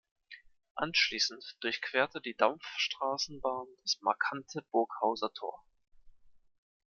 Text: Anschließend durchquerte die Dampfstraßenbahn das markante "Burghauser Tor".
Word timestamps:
Anschließend 0.77 1.57
durchquerte 1.61 2.21
die 2.21 2.33
Dampfstraßenbahn 2.35 3.67
das 3.83 3.99
markante 4.01 4.63
"Burghauser 4.71 5.31
Tor". 5.31 5.63